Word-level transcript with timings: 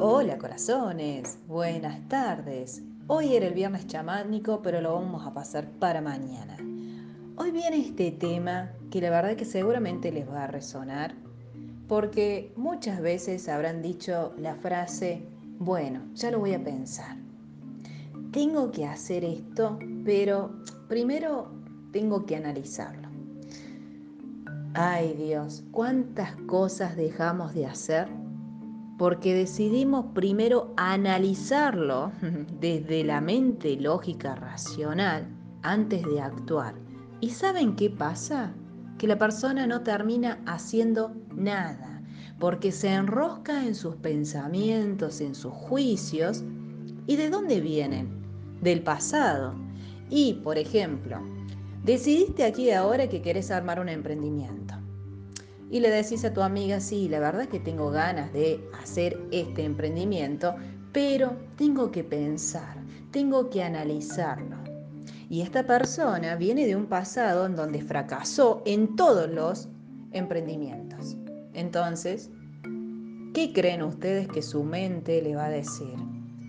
Hola 0.00 0.38
corazones, 0.38 1.38
buenas 1.46 2.08
tardes. 2.08 2.82
Hoy 3.06 3.36
era 3.36 3.46
el 3.46 3.54
viernes 3.54 3.86
chamánico, 3.86 4.60
pero 4.60 4.80
lo 4.80 4.94
vamos 4.94 5.24
a 5.24 5.32
pasar 5.32 5.70
para 5.78 6.00
mañana. 6.00 6.56
Hoy 7.36 7.52
viene 7.52 7.78
este 7.78 8.10
tema 8.10 8.72
que 8.90 9.00
la 9.00 9.10
verdad 9.10 9.36
que 9.36 9.44
seguramente 9.44 10.10
les 10.10 10.28
va 10.28 10.44
a 10.44 10.46
resonar, 10.48 11.14
porque 11.86 12.52
muchas 12.56 13.00
veces 13.00 13.48
habrán 13.48 13.82
dicho 13.82 14.34
la 14.36 14.56
frase, 14.56 15.22
bueno, 15.60 16.00
ya 16.14 16.32
lo 16.32 16.40
voy 16.40 16.54
a 16.54 16.64
pensar. 16.64 17.16
Tengo 18.32 18.72
que 18.72 18.86
hacer 18.86 19.24
esto, 19.24 19.78
pero 20.04 20.60
primero 20.88 21.52
tengo 21.92 22.26
que 22.26 22.34
analizarlo. 22.34 23.08
Ay 24.74 25.14
Dios, 25.14 25.62
cuántas 25.70 26.34
cosas 26.48 26.96
dejamos 26.96 27.54
de 27.54 27.66
hacer 27.66 28.23
porque 28.98 29.34
decidimos 29.34 30.06
primero 30.14 30.72
analizarlo 30.76 32.12
desde 32.60 33.04
la 33.04 33.20
mente 33.20 33.76
lógica 33.76 34.34
racional 34.34 35.26
antes 35.62 36.04
de 36.04 36.20
actuar. 36.20 36.74
¿Y 37.20 37.30
saben 37.30 37.74
qué 37.74 37.90
pasa? 37.90 38.54
Que 38.98 39.06
la 39.06 39.18
persona 39.18 39.66
no 39.66 39.82
termina 39.82 40.40
haciendo 40.46 41.12
nada, 41.34 42.02
porque 42.38 42.70
se 42.70 42.92
enrosca 42.92 43.64
en 43.64 43.74
sus 43.74 43.96
pensamientos, 43.96 45.20
en 45.20 45.34
sus 45.34 45.52
juicios. 45.52 46.44
¿Y 47.06 47.16
de 47.16 47.30
dónde 47.30 47.60
vienen? 47.60 48.22
Del 48.62 48.82
pasado. 48.82 49.54
Y, 50.10 50.34
por 50.44 50.58
ejemplo, 50.58 51.18
decidiste 51.82 52.44
aquí 52.44 52.70
ahora 52.70 53.08
que 53.08 53.22
querés 53.22 53.50
armar 53.50 53.80
un 53.80 53.88
emprendimiento 53.88 54.73
y 55.70 55.80
le 55.80 55.90
decís 55.90 56.24
a 56.24 56.32
tu 56.32 56.42
amiga, 56.42 56.80
sí, 56.80 57.08
la 57.08 57.20
verdad 57.20 57.42
es 57.42 57.48
que 57.48 57.60
tengo 57.60 57.90
ganas 57.90 58.32
de 58.32 58.60
hacer 58.80 59.18
este 59.32 59.64
emprendimiento, 59.64 60.54
pero 60.92 61.32
tengo 61.56 61.90
que 61.90 62.04
pensar, 62.04 62.76
tengo 63.10 63.50
que 63.50 63.62
analizarlo. 63.62 64.56
Y 65.28 65.40
esta 65.40 65.66
persona 65.66 66.36
viene 66.36 66.66
de 66.66 66.76
un 66.76 66.86
pasado 66.86 67.46
en 67.46 67.56
donde 67.56 67.82
fracasó 67.82 68.62
en 68.66 68.94
todos 68.94 69.28
los 69.30 69.68
emprendimientos. 70.12 71.16
Entonces, 71.54 72.30
¿qué 73.32 73.52
creen 73.52 73.82
ustedes 73.82 74.28
que 74.28 74.42
su 74.42 74.62
mente 74.62 75.22
le 75.22 75.34
va 75.34 75.46
a 75.46 75.50
decir? 75.50 75.96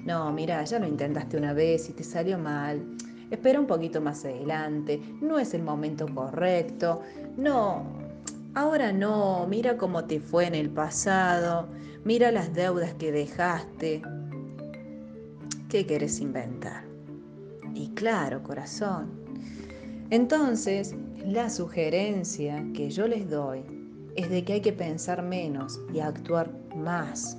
No, 0.04 0.32
mira, 0.32 0.64
ya 0.64 0.78
lo 0.78 0.88
intentaste 0.88 1.38
una 1.38 1.54
vez 1.54 1.90
y 1.90 1.94
te 1.94 2.04
salió 2.04 2.38
mal. 2.38 2.96
Espera 3.32 3.60
un 3.60 3.66
poquito 3.66 4.02
más 4.02 4.24
adelante, 4.24 5.02
no 5.20 5.40
es 5.40 5.56
el 5.56 5.64
momento 5.64 6.06
correcto. 6.14 7.02
No, 7.38 7.84
Ahora 8.56 8.94
no, 8.94 9.46
mira 9.50 9.76
cómo 9.76 10.06
te 10.06 10.22
fue 10.22 10.48
en 10.48 10.56
el 10.56 10.70
pasado, 10.70 11.68
mira 12.06 12.32
las 12.32 12.54
deudas 12.54 12.94
que 12.94 13.12
dejaste. 13.12 14.02
¿Qué 15.68 15.86
querés 15.86 16.22
inventar? 16.22 16.86
Y 17.74 17.90
claro, 17.90 18.42
corazón. 18.44 19.12
Entonces, 20.10 20.96
la 21.26 21.50
sugerencia 21.50 22.66
que 22.74 22.90
yo 22.90 23.10
les 23.10 23.30
doy 23.30 23.62
es 24.16 24.30
de 24.30 24.46
que 24.46 24.54
hay 24.54 24.62
que 24.62 24.72
pensar 24.72 25.22
menos 25.22 25.82
y 25.94 26.00
actuar 26.00 26.50
más, 26.78 27.38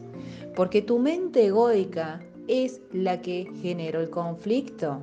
porque 0.54 0.82
tu 0.82 0.98
mente 0.98 1.46
egoica 1.46 2.20
es 2.46 2.82
la 2.92 3.22
que 3.22 3.50
generó 3.62 4.02
el 4.02 4.10
conflicto, 4.10 5.00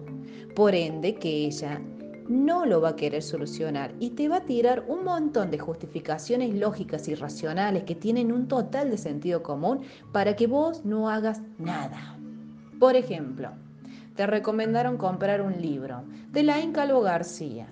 por 0.54 0.76
ende 0.76 1.16
que 1.16 1.48
ella 1.48 1.82
no 2.28 2.66
lo 2.66 2.82
va 2.82 2.90
a 2.90 2.96
querer 2.96 3.22
solucionar 3.22 3.94
y 4.00 4.12
te 4.12 4.28
va 4.28 4.38
a 4.38 4.46
tirar 4.46 4.86
un 4.88 5.04
montón 5.04 5.52
de 5.52 5.60
justificaciones 5.60 6.54
lógicas 6.56 7.08
y 7.08 7.16
racionales 7.16 7.84
que 7.84 7.96
tienen 7.96 8.32
un 8.32 8.48
total 8.48 8.90
de 8.90 8.98
sentido 8.98 9.44
común 9.44 9.82
para 10.12 10.36
que 10.36 10.48
vos 10.48 10.86
no 10.86 11.10
hagas 11.10 11.42
nada. 11.58 12.18
Por 12.80 12.96
ejemplo, 12.96 13.52
te 14.16 14.28
recomendaron 14.28 14.98
comprar 14.98 15.42
un 15.42 15.62
libro 15.62 16.04
de 16.32 16.44
Laín 16.44 16.72
Calvo 16.72 17.02
García 17.02 17.68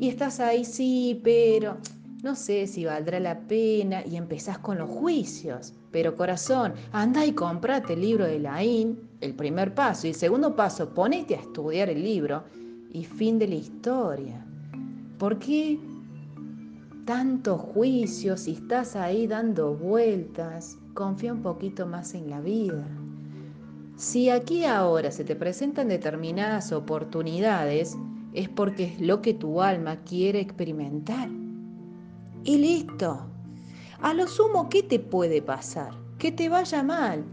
y 0.00 0.08
estás 0.08 0.40
ahí, 0.40 0.64
sí, 0.64 1.20
pero 1.22 1.78
no 2.22 2.34
sé 2.34 2.66
si 2.66 2.84
valdrá 2.84 3.20
la 3.20 3.38
pena 3.40 4.04
y 4.04 4.16
empezás 4.16 4.58
con 4.58 4.78
los 4.78 4.90
juicios. 4.90 5.74
Pero 5.92 6.16
corazón, 6.16 6.74
anda 6.92 7.24
y 7.24 7.32
comprate 7.32 7.92
el 7.92 8.00
libro 8.00 8.26
de 8.26 8.38
Laín, 8.38 8.98
el 9.20 9.34
primer 9.34 9.74
paso, 9.74 10.06
y 10.06 10.10
el 10.10 10.16
segundo 10.16 10.56
paso, 10.56 10.92
ponete 10.92 11.36
a 11.36 11.40
estudiar 11.40 11.88
el 11.88 12.02
libro 12.02 12.44
y 12.96 13.04
fin 13.04 13.38
de 13.38 13.46
la 13.46 13.56
historia. 13.56 14.42
¿Por 15.18 15.38
qué 15.38 15.78
tantos 17.04 17.60
juicios 17.60 18.40
si 18.40 18.52
estás 18.52 18.96
ahí 18.96 19.26
dando 19.26 19.74
vueltas? 19.74 20.78
Confía 20.94 21.34
un 21.34 21.42
poquito 21.42 21.86
más 21.86 22.14
en 22.14 22.30
la 22.30 22.40
vida. 22.40 22.88
Si 23.96 24.30
aquí 24.30 24.64
ahora 24.64 25.10
se 25.10 25.24
te 25.24 25.36
presentan 25.36 25.88
determinadas 25.88 26.72
oportunidades, 26.72 27.94
es 28.32 28.48
porque 28.48 28.84
es 28.84 29.00
lo 29.02 29.20
que 29.20 29.34
tu 29.34 29.60
alma 29.60 29.96
quiere 30.04 30.40
experimentar. 30.40 31.28
Y 32.44 32.56
listo. 32.56 33.26
A 34.00 34.14
lo 34.14 34.26
sumo, 34.26 34.70
¿qué 34.70 34.82
te 34.82 35.00
puede 35.00 35.42
pasar? 35.42 35.90
Que 36.16 36.32
te 36.32 36.48
vaya 36.48 36.82
mal. 36.82 37.24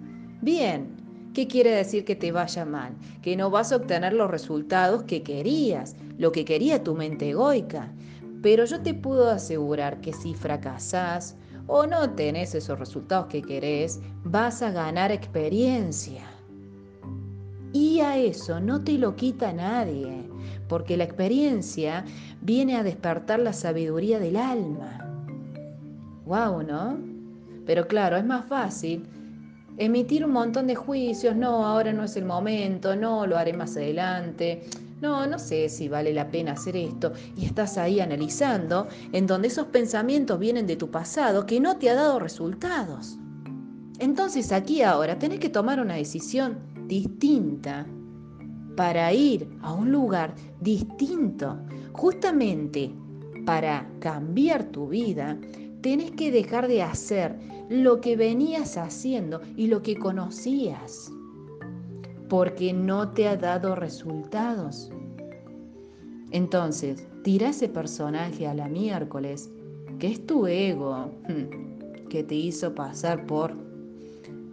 Bien, 0.42 1.03
¿Qué 1.34 1.48
quiere 1.48 1.72
decir 1.72 2.06
que 2.06 2.16
te 2.16 2.32
vaya 2.32 2.64
mal? 2.64 2.94
Que 3.24 3.36
no 3.36 3.50
vas 3.50 3.72
a 3.72 3.78
obtener 3.78 4.14
los 4.14 4.30
resultados 4.30 5.04
que 5.04 5.24
querías, 5.24 5.96
lo 6.20 6.32
que 6.32 6.46
quería 6.46 6.84
tu 6.84 6.94
mente 6.94 7.32
egoica. 7.32 7.92
Pero 8.44 8.66
yo 8.66 8.82
te 8.82 8.94
puedo 8.94 9.30
asegurar 9.30 10.00
que 10.00 10.14
si 10.14 10.36
fracasás 10.36 11.36
o 11.66 11.88
no 11.88 12.12
tenés 12.12 12.54
esos 12.54 12.78
resultados 12.78 13.28
que 13.28 13.42
querés, 13.42 14.00
vas 14.24 14.62
a 14.62 14.70
ganar 14.70 15.12
experiencia. 15.12 16.22
Y 17.72 18.02
a 18.02 18.18
eso 18.18 18.60
no 18.60 18.84
te 18.84 19.00
lo 19.00 19.16
quita 19.16 19.52
nadie, 19.54 20.30
porque 20.68 20.98
la 20.98 21.06
experiencia 21.06 22.06
viene 22.42 22.76
a 22.76 22.84
despertar 22.84 23.40
la 23.40 23.54
sabiduría 23.54 24.20
del 24.20 24.36
alma. 24.36 25.00
Wow, 26.26 26.62
¿no? 26.62 27.00
Pero 27.66 27.88
claro, 27.88 28.18
es 28.18 28.26
más 28.26 28.46
fácil 28.46 29.08
emitir 29.78 30.26
un 30.26 30.32
montón 30.32 30.68
de 30.68 30.76
juicios, 30.76 31.36
no, 31.36 31.66
ahora 31.66 31.94
no 31.94 32.04
es 32.04 32.16
el 32.16 32.26
momento, 32.26 32.96
no, 32.96 33.26
lo 33.26 33.38
haré 33.38 33.54
más 33.54 33.76
adelante, 33.76 34.64
no, 35.02 35.28
no 35.28 35.38
sé 35.38 35.68
si 35.70 35.90
vale 35.90 36.14
la 36.14 36.30
pena 36.30 36.54
hacer 36.54 36.78
esto, 36.78 37.12
y 37.36 37.46
estás 37.46 37.78
ahí 37.78 38.00
analizando 38.00 38.88
en 39.12 39.28
donde 39.28 39.50
esos 39.50 39.68
pensamientos 39.68 40.40
vienen 40.40 40.66
de 40.68 40.76
tu 40.76 40.90
pasado 40.90 41.46
que 41.46 41.60
no 41.60 41.78
te 41.78 41.90
ha 41.90 41.96
dado 41.96 42.20
resultados. 42.20 43.18
Entonces 44.00 44.52
aquí 44.52 44.82
ahora 44.82 45.20
tenés 45.20 45.40
que 45.40 45.50
tomar 45.50 45.80
una 45.80 45.96
decisión 45.96 46.58
distinta 46.88 47.86
para 48.76 49.12
ir 49.14 49.48
a 49.62 49.74
un 49.74 49.92
lugar 49.92 50.34
distinto, 50.62 51.60
justamente 51.92 52.92
para 53.46 53.88
cambiar 54.00 54.64
tu 54.66 54.88
vida, 54.88 55.38
tenés 55.84 56.12
que 56.12 56.32
dejar 56.32 56.70
de 56.70 56.82
hacer 56.82 57.38
lo 57.70 58.00
que 58.00 58.16
venías 58.16 58.78
haciendo 58.78 59.42
y 59.58 59.68
lo 59.68 59.84
que 59.84 59.98
conocías, 59.98 61.12
porque 62.30 62.74
no 62.74 63.10
te 63.10 63.28
ha 63.28 63.36
dado 63.36 63.76
resultados. 63.76 64.90
Entonces, 66.32 67.06
tira 67.24 67.50
ese 67.50 67.68
personaje 67.68 68.48
a 68.48 68.54
la 68.54 68.70
miércoles, 68.70 69.52
que 70.00 70.08
es 70.08 70.26
tu 70.26 70.48
ego, 70.48 71.12
que 72.10 72.24
te 72.24 72.36
hizo 72.36 72.74
pasar 72.74 73.26
por, 73.26 73.54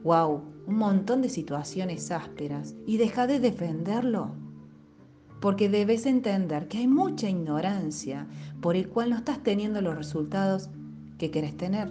wow, 0.03 0.43
un 0.67 0.77
montón 0.77 1.23
de 1.23 1.29
situaciones 1.29 2.11
ásperas 2.11 2.75
y 2.87 2.97
deja 2.97 3.29
de 3.29 3.39
defenderlo. 3.39 4.33
Porque 5.41 5.69
debes 5.69 6.07
entender 6.07 6.67
que 6.69 6.79
hay 6.79 6.87
mucha 6.89 7.31
ignorancia 7.31 8.27
por 8.61 8.77
el 8.77 8.89
cual 8.89 9.11
no 9.11 9.17
estás 9.17 9.43
teniendo 9.43 9.81
los 9.81 9.97
resultados 9.97 10.69
que 11.21 11.31
querés 11.31 11.55
tener. 11.57 11.89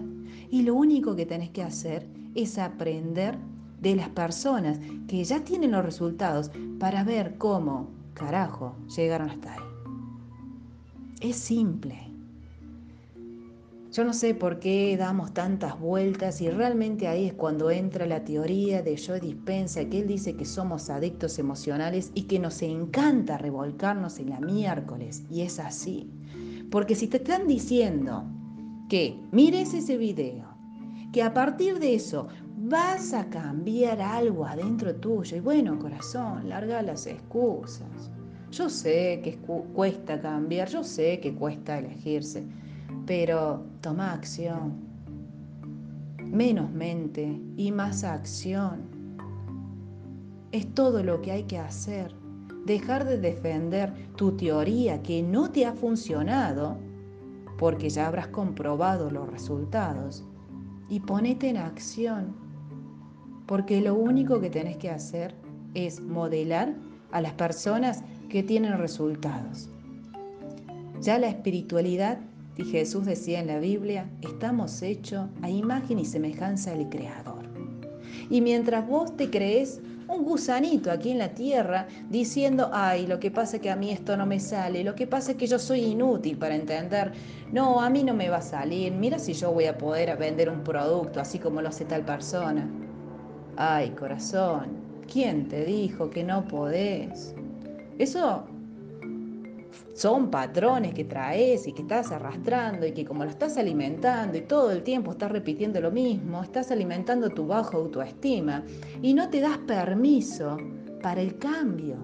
Y 0.49 0.63
lo 0.63 0.73
único 0.73 1.15
que 1.15 1.27
tenés 1.27 1.51
que 1.51 1.61
hacer 1.61 2.07
es 2.33 2.57
aprender 2.57 3.37
de 3.79 3.95
las 3.95 4.09
personas 4.09 4.79
que 5.07 5.23
ya 5.23 5.43
tienen 5.43 5.71
los 5.71 5.85
resultados 5.85 6.51
para 6.79 7.03
ver 7.03 7.37
cómo, 7.37 7.87
carajo, 8.15 8.75
llegaron 8.97 9.29
hasta 9.29 9.53
ahí. 9.53 9.59
Es 11.21 11.35
simple. 11.35 12.09
Yo 13.91 14.03
no 14.03 14.13
sé 14.13 14.33
por 14.33 14.59
qué 14.59 14.95
damos 14.97 15.33
tantas 15.33 15.79
vueltas 15.79 16.41
y 16.41 16.49
realmente 16.49 17.07
ahí 17.07 17.25
es 17.25 17.33
cuando 17.33 17.71
entra 17.71 18.05
la 18.05 18.23
teoría 18.23 18.81
de 18.81 18.97
Joe 18.97 19.19
Dispensa, 19.19 19.85
que 19.85 20.01
él 20.01 20.07
dice 20.07 20.35
que 20.35 20.45
somos 20.45 20.89
adictos 20.89 21.39
emocionales 21.39 22.11
y 22.13 22.23
que 22.23 22.39
nos 22.39 22.61
encanta 22.61 23.37
revolcarnos 23.37 24.19
en 24.19 24.29
la 24.29 24.39
miércoles. 24.39 25.23
Y 25.29 25.41
es 25.41 25.59
así. 25.59 26.09
Porque 26.69 26.95
si 26.95 27.07
te 27.07 27.17
están 27.17 27.47
diciendo 27.47 28.25
que 28.89 29.15
mires 29.31 29.73
ese 29.75 29.97
video, 29.97 30.45
que 31.13 31.21
a 31.21 31.31
partir 31.31 31.77
de 31.77 31.93
eso 31.93 32.27
vas 32.57 33.13
a 33.13 33.29
cambiar 33.29 34.01
algo 34.01 34.45
adentro 34.45 34.95
tuyo. 34.95 35.37
Y 35.37 35.39
bueno, 35.39 35.77
corazón, 35.77 36.49
larga 36.49 36.81
las 36.81 37.05
excusas. 37.05 38.11
Yo 38.51 38.67
sé 38.67 39.21
que 39.23 39.37
cuesta 39.37 40.19
cambiar, 40.19 40.67
yo 40.69 40.83
sé 40.83 41.19
que 41.19 41.35
cuesta 41.35 41.77
elegirse, 41.77 42.43
pero 43.05 43.63
toma 43.79 44.11
acción. 44.13 44.89
menos 46.17 46.71
mente 46.71 47.39
y 47.57 47.71
más 47.71 48.03
acción. 48.03 48.81
Es 50.51 50.73
todo 50.73 51.03
lo 51.03 51.21
que 51.21 51.31
hay 51.31 51.43
que 51.43 51.59
hacer. 51.59 52.13
Dejar 52.65 53.05
de 53.05 53.19
defender 53.19 53.93
tu 54.15 54.35
teoría 54.35 55.01
que 55.01 55.23
no 55.23 55.49
te 55.51 55.65
ha 55.65 55.73
funcionado, 55.73 56.77
porque 57.59 57.89
ya 57.89 58.07
habrás 58.07 58.29
comprobado 58.29 59.11
los 59.11 59.29
resultados, 59.29 60.23
y 60.87 61.01
ponete 61.01 61.49
en 61.49 61.57
acción, 61.57 62.33
porque 63.45 63.81
lo 63.81 63.95
único 63.95 64.39
que 64.39 64.49
tenés 64.49 64.77
que 64.77 64.89
hacer 64.89 65.35
es 65.73 66.01
modelar 66.01 66.73
a 67.11 67.21
las 67.21 67.33
personas 67.33 68.01
que 68.29 68.43
tienen 68.43 68.77
resultados. 68.77 69.69
Ya 71.01 71.19
la 71.19 71.27
espiritualidad, 71.27 72.19
y 72.55 72.63
Jesús 72.63 73.05
decía 73.05 73.41
en 73.41 73.47
la 73.47 73.59
Biblia, 73.59 74.09
estamos 74.21 74.81
hechos 74.81 75.27
a 75.41 75.49
imagen 75.49 75.99
y 75.99 76.05
semejanza 76.05 76.71
del 76.71 76.89
Creador. 76.89 77.43
Y 78.29 78.41
mientras 78.41 78.87
vos 78.87 79.15
te 79.17 79.29
crees 79.29 79.81
un 80.09 80.23
gusanito 80.23 80.91
aquí 80.91 81.11
en 81.11 81.19
la 81.19 81.29
tierra 81.29 81.87
diciendo, 82.09 82.69
ay, 82.73 83.07
lo 83.07 83.19
que 83.19 83.31
pasa 83.31 83.57
es 83.57 83.61
que 83.61 83.69
a 83.69 83.75
mí 83.75 83.91
esto 83.91 84.17
no 84.17 84.25
me 84.25 84.39
sale, 84.39 84.83
lo 84.83 84.95
que 84.95 85.07
pasa 85.07 85.31
es 85.31 85.37
que 85.37 85.47
yo 85.47 85.59
soy 85.59 85.81
inútil 85.81 86.37
para 86.37 86.55
entender, 86.55 87.13
no, 87.51 87.81
a 87.81 87.89
mí 87.89 88.03
no 88.03 88.13
me 88.13 88.29
va 88.29 88.37
a 88.37 88.41
salir, 88.41 88.91
mira 88.91 89.19
si 89.19 89.33
yo 89.33 89.51
voy 89.51 89.65
a 89.65 89.77
poder 89.77 90.17
vender 90.17 90.49
un 90.49 90.63
producto 90.63 91.19
así 91.19 91.39
como 91.39 91.61
lo 91.61 91.69
hace 91.69 91.85
tal 91.85 92.03
persona. 92.03 92.67
Ay, 93.55 93.91
corazón, 93.91 94.77
¿quién 95.11 95.47
te 95.47 95.65
dijo 95.65 96.09
que 96.09 96.23
no 96.23 96.45
podés? 96.47 97.35
Eso 97.99 98.47
son 99.93 100.31
patrones 100.31 100.93
que 100.93 101.03
traes 101.03 101.67
y 101.67 101.73
que 101.73 101.81
estás 101.81 102.11
arrastrando 102.11 102.85
y 102.85 102.93
que 102.93 103.05
como 103.05 103.23
lo 103.23 103.29
estás 103.29 103.57
alimentando 103.57 104.37
y 104.37 104.41
todo 104.41 104.71
el 104.71 104.83
tiempo 104.83 105.11
estás 105.11 105.31
repitiendo 105.31 105.81
lo 105.81 105.91
mismo, 105.91 106.41
estás 106.41 106.71
alimentando 106.71 107.29
tu 107.29 107.45
bajo 107.45 107.77
autoestima 107.77 108.63
y 109.01 109.13
no 109.13 109.29
te 109.29 109.41
das 109.41 109.57
permiso 109.59 110.57
para 111.01 111.21
el 111.21 111.37
cambio. 111.37 111.97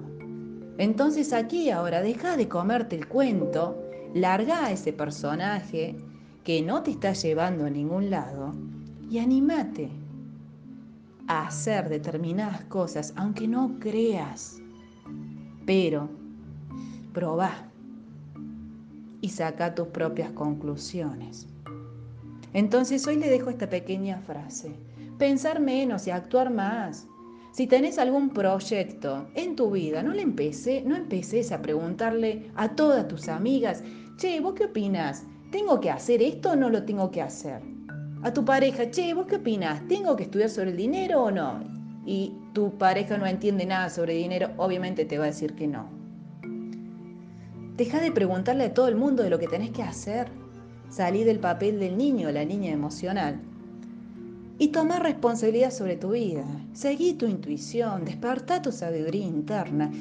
Entonces 0.77 1.31
aquí 1.31 1.69
ahora 1.69 2.01
deja 2.01 2.35
de 2.35 2.49
comerte 2.49 2.97
el 2.97 3.07
cuento, 3.07 3.81
larga 4.13 4.65
a 4.65 4.71
ese 4.71 4.91
personaje 4.91 5.95
que 6.43 6.61
no 6.61 6.83
te 6.83 6.91
está 6.91 7.13
llevando 7.13 7.65
a 7.65 7.69
ningún 7.69 8.09
lado 8.09 8.53
y 9.09 9.19
animate 9.19 9.89
a 11.27 11.47
hacer 11.47 11.89
determinadas 11.89 12.65
cosas 12.65 13.13
aunque 13.15 13.47
no 13.47 13.79
creas. 13.79 14.59
Pero 15.65 16.09
probá 17.15 17.71
y 19.21 19.29
saca 19.29 19.73
tus 19.73 19.87
propias 19.87 20.31
conclusiones. 20.33 21.47
Entonces 22.53 23.07
hoy 23.07 23.15
le 23.15 23.29
dejo 23.29 23.49
esta 23.49 23.69
pequeña 23.69 24.19
frase. 24.19 24.75
Pensar 25.17 25.59
menos 25.61 26.05
y 26.05 26.11
actuar 26.11 26.51
más. 26.51 27.07
Si 27.53 27.67
tenés 27.67 27.97
algún 27.97 28.31
proyecto 28.31 29.29
en 29.33 29.55
tu 29.55 29.71
vida, 29.71 30.03
no 30.03 30.13
le 30.13 30.21
empecé, 30.21 30.83
no 30.85 30.95
empeces 30.95 31.53
a 31.53 31.61
preguntarle 31.61 32.51
a 32.55 32.75
todas 32.75 33.07
tus 33.07 33.29
amigas, 33.29 33.81
che, 34.17 34.41
¿vos 34.41 34.53
qué 34.55 34.65
opinas? 34.65 35.23
¿Tengo 35.51 35.79
que 35.79 35.89
hacer 35.89 36.21
esto 36.21 36.51
o 36.51 36.55
no 36.57 36.69
lo 36.69 36.83
tengo 36.83 37.11
que 37.11 37.21
hacer? 37.21 37.61
A 38.23 38.33
tu 38.33 38.43
pareja, 38.43 38.91
che, 38.91 39.13
¿vos 39.13 39.25
qué 39.27 39.37
opinas? 39.37 39.87
¿Tengo 39.87 40.17
que 40.17 40.23
estudiar 40.23 40.49
sobre 40.49 40.71
el 40.71 40.77
dinero 40.77 41.23
o 41.23 41.31
no? 41.31 41.63
Y 42.05 42.33
tu 42.53 42.77
pareja 42.77 43.17
no 43.17 43.25
entiende 43.25 43.65
nada 43.65 43.89
sobre 43.89 44.15
dinero, 44.15 44.49
obviamente 44.57 45.05
te 45.05 45.17
va 45.17 45.23
a 45.23 45.27
decir 45.27 45.55
que 45.55 45.67
no. 45.67 45.94
Deja 47.77 47.99
de 47.99 48.11
preguntarle 48.11 48.63
a 48.63 48.73
todo 48.73 48.87
el 48.87 48.95
mundo 48.95 49.21
de 49.21 49.29
lo 49.29 49.37
que 49.37 49.49
tenés 49.49 49.71
que 49.71 49.83
hacer. 49.83 50.29
Salí 50.89 51.25
del 51.25 51.39
papel 51.39 51.77
del 51.77 51.97
niño 51.97 52.31
la 52.31 52.45
niña 52.45 52.71
emocional. 52.71 53.41
Y 54.57 54.69
toma 54.69 54.99
responsabilidad 54.99 55.71
sobre 55.71 55.97
tu 55.97 56.11
vida. 56.11 56.45
Seguí 56.71 57.15
tu 57.15 57.25
intuición, 57.25 58.05
desperta 58.05 58.61
tu 58.61 58.71
sabiduría 58.71 59.25
interna 59.25 59.91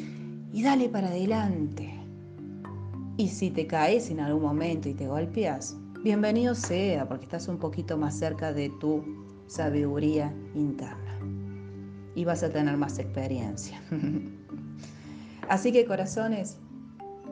y 0.53 0.62
dale 0.62 0.88
para 0.88 1.09
adelante. 1.09 1.93
Y 3.17 3.26
si 3.26 3.50
te 3.50 3.67
caes 3.67 4.09
en 4.09 4.20
algún 4.20 4.43
momento 4.43 4.88
y 4.88 4.94
te 4.94 5.09
golpeas, 5.09 5.77
bienvenido 6.05 6.55
sea, 6.55 7.09
porque 7.09 7.25
estás 7.25 7.49
un 7.49 7.59
poquito 7.59 7.99
más 7.99 8.17
cerca 8.17 8.53
de 8.53 8.70
tu 8.81 9.03
sabiduría 9.49 10.32
interna. 10.55 11.19
Y 12.15 12.25
vas 12.25 12.44
a 12.44 12.50
tener 12.50 12.77
más 12.77 13.00
experiencia. 13.00 13.82
Así 15.49 15.73
que 15.73 15.85
corazones, 15.85 16.59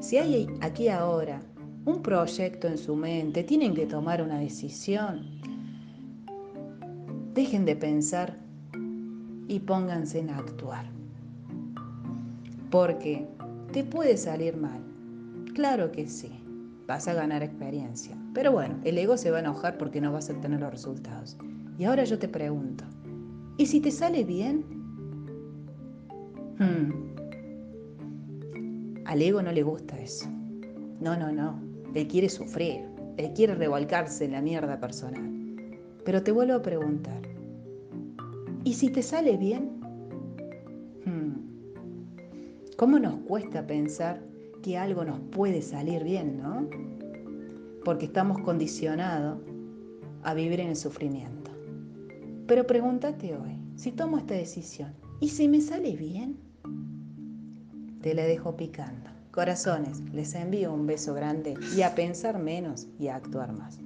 si 0.02 0.18
hay 0.18 0.48
aquí 0.60 0.88
ahora 0.88 1.40
un 1.84 2.02
proyecto 2.02 2.66
en 2.66 2.76
su 2.76 2.96
mente, 2.96 3.44
tienen 3.44 3.72
que 3.72 3.86
tomar 3.86 4.20
una 4.20 4.38
decisión. 4.38 5.40
Dejen 7.34 7.64
de 7.64 7.76
pensar 7.76 8.36
y 9.46 9.60
pónganse 9.60 10.18
en 10.18 10.30
actuar. 10.30 10.86
Porque 12.70 13.28
te 13.72 13.84
puede 13.84 14.16
salir 14.16 14.56
mal. 14.56 14.82
Claro 15.54 15.92
que 15.92 16.08
sí. 16.08 16.32
Vas 16.88 17.06
a 17.06 17.14
ganar 17.14 17.44
experiencia. 17.44 18.16
Pero 18.34 18.50
bueno, 18.50 18.80
el 18.82 18.98
ego 18.98 19.16
se 19.16 19.30
va 19.30 19.36
a 19.36 19.40
enojar 19.40 19.78
porque 19.78 20.00
no 20.00 20.12
vas 20.12 20.28
a 20.30 20.34
tener 20.40 20.60
los 20.60 20.72
resultados. 20.72 21.36
Y 21.78 21.84
ahora 21.84 22.02
yo 22.02 22.18
te 22.18 22.28
pregunto, 22.28 22.84
¿y 23.56 23.66
si 23.66 23.80
te 23.80 23.92
sale 23.92 24.24
bien? 24.24 24.64
Hmm. 26.58 27.11
Al 29.12 29.20
ego 29.20 29.42
no 29.42 29.52
le 29.52 29.62
gusta 29.62 30.00
eso. 30.00 30.26
No, 30.98 31.14
no, 31.14 31.30
no. 31.30 31.60
Él 31.94 32.08
quiere 32.08 32.30
sufrir. 32.30 32.80
Él 33.18 33.30
quiere 33.34 33.54
revolcarse 33.54 34.24
en 34.24 34.32
la 34.32 34.40
mierda 34.40 34.80
personal. 34.80 35.30
Pero 36.02 36.22
te 36.22 36.32
vuelvo 36.32 36.54
a 36.54 36.62
preguntar. 36.62 37.20
¿Y 38.64 38.72
si 38.72 38.88
te 38.88 39.02
sale 39.02 39.36
bien? 39.36 39.68
Hmm. 41.04 41.34
¿Cómo 42.78 42.98
nos 42.98 43.16
cuesta 43.26 43.66
pensar 43.66 44.22
que 44.62 44.78
algo 44.78 45.04
nos 45.04 45.20
puede 45.30 45.60
salir 45.60 46.02
bien, 46.04 46.38
no? 46.38 46.66
Porque 47.84 48.06
estamos 48.06 48.38
condicionados 48.38 49.42
a 50.22 50.32
vivir 50.32 50.58
en 50.58 50.68
el 50.68 50.76
sufrimiento. 50.76 51.50
Pero 52.46 52.66
pregúntate 52.66 53.36
hoy, 53.36 53.58
si 53.76 53.92
tomo 53.92 54.16
esta 54.16 54.32
decisión, 54.32 54.94
¿y 55.20 55.28
si 55.28 55.48
me 55.48 55.60
sale 55.60 55.96
bien? 55.96 56.51
Te 58.02 58.14
la 58.14 58.24
dejo 58.24 58.56
picando. 58.56 59.10
Corazones, 59.30 60.00
les 60.12 60.34
envío 60.34 60.72
un 60.72 60.86
beso 60.86 61.14
grande 61.14 61.54
y 61.74 61.82
a 61.82 61.94
pensar 61.94 62.38
menos 62.38 62.86
y 62.98 63.08
a 63.08 63.16
actuar 63.16 63.52
más. 63.52 63.78